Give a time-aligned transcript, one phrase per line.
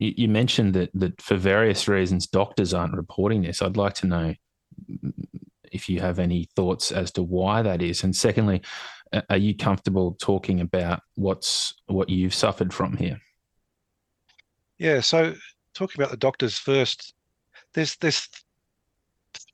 [0.00, 3.62] you, you mentioned that that for various reasons doctors aren't reporting this.
[3.62, 4.34] I'd like to know
[5.70, 8.02] if you have any thoughts as to why that is.
[8.02, 8.62] And secondly,
[9.28, 13.20] are you comfortable talking about what's what you've suffered from here?
[14.78, 15.00] Yeah.
[15.00, 15.34] So
[15.74, 17.14] talking about the doctors first,
[17.74, 18.28] there's there's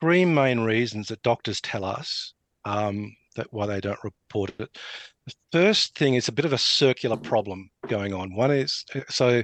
[0.00, 2.34] three main reasons that doctors tell us
[2.64, 4.78] um, that why they don't report it.
[5.26, 8.34] The first thing is a bit of a circular problem going on.
[8.34, 9.42] One is so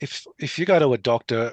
[0.00, 1.52] if if you go to a doctor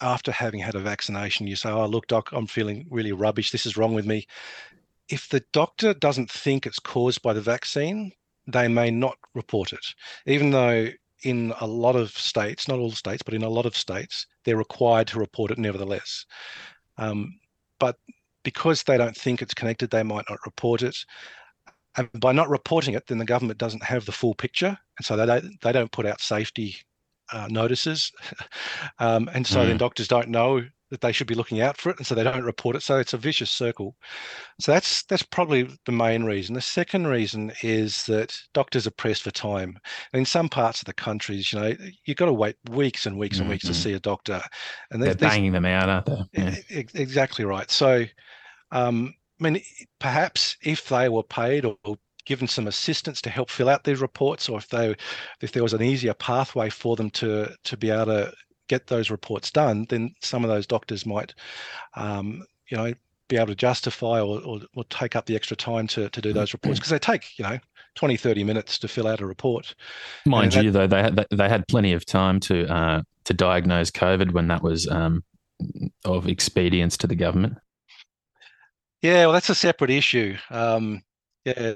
[0.00, 3.50] after having had a vaccination, you say, "Oh, look, doc, I'm feeling really rubbish.
[3.50, 4.26] This is wrong with me."
[5.08, 8.12] If the doctor doesn't think it's caused by the vaccine,
[8.46, 9.84] they may not report it,
[10.26, 10.88] even though
[11.22, 14.56] in a lot of states, not all states, but in a lot of states, they're
[14.56, 16.24] required to report it nevertheless.
[16.96, 17.38] Um,
[17.78, 17.96] but
[18.42, 20.96] because they don't think it's connected, they might not report it.
[21.96, 25.16] And by not reporting it, then the government doesn't have the full picture, and so
[25.16, 26.76] they don't they don't put out safety
[27.32, 28.12] uh, notices,
[28.98, 29.68] um, and so mm.
[29.68, 32.24] then doctors don't know that they should be looking out for it, and so they
[32.24, 32.82] don't report it.
[32.82, 33.96] So it's a vicious circle.
[34.60, 36.54] So that's that's probably the main reason.
[36.54, 39.78] The second reason is that doctors are pressed for time.
[40.12, 43.18] And in some parts of the countries, you know, you've got to wait weeks and
[43.18, 43.80] weeks and weeks to mm-hmm.
[43.80, 44.42] see a doctor,
[44.90, 46.42] and they're banging them out, aren't they?
[46.42, 46.82] Yeah.
[46.94, 47.70] Exactly right.
[47.70, 48.04] So,
[48.72, 49.62] um, I mean,
[50.00, 51.76] perhaps if they were paid or
[52.30, 54.94] given some assistance to help fill out these reports, or if they
[55.40, 58.32] if there was an easier pathway for them to to be able to
[58.68, 61.34] get those reports done, then some of those doctors might,
[61.96, 62.94] um, you know,
[63.26, 66.32] be able to justify or, or, or, take up the extra time to, to do
[66.32, 67.58] those reports because they take, you know,
[67.96, 69.74] 20, 30 minutes to fill out a report.
[70.24, 74.30] Mind you, though, they had, they had plenty of time to uh, to diagnose COVID
[74.32, 75.24] when that was um,
[76.04, 77.58] of expedience to the government.
[79.02, 80.36] Yeah, well, that's a separate issue.
[80.50, 81.02] Um,
[81.44, 81.74] yeah,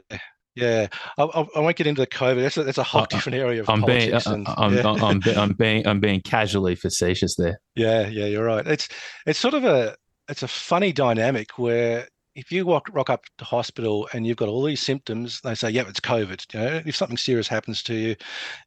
[0.54, 0.86] yeah,
[1.18, 2.42] I, I, won't get into the COVID.
[2.42, 4.24] That's a, that's a whole uh, different area of I'm politics.
[4.24, 4.88] Being, and, I'm, yeah.
[4.88, 7.60] I'm, I'm, being I'm being casually facetious there.
[7.74, 8.66] Yeah, yeah, you're right.
[8.66, 8.88] It's
[9.26, 9.96] it's sort of a
[10.28, 14.48] it's a funny dynamic where if you walk rock up to hospital and you've got
[14.48, 17.94] all these symptoms, they say, "Yeah, it's COVID." You know, if something serious happens to
[17.94, 18.16] you,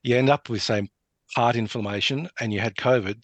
[0.04, 0.90] you end up with say
[1.36, 3.19] heart inflammation and you had COVID,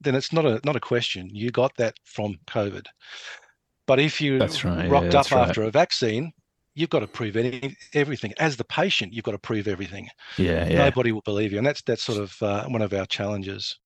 [0.00, 1.28] then it's not a not a question.
[1.32, 2.86] You got that from COVID.
[3.86, 5.48] But if you that's right, rocked yeah, up right.
[5.48, 6.32] after a vaccine,
[6.76, 8.32] you've got to prove any, everything.
[8.38, 10.08] As the patient, you've got to prove everything.
[10.38, 10.78] Yeah, yeah.
[10.78, 13.74] Nobody will believe you, and that's that's sort of uh, one of our challenges.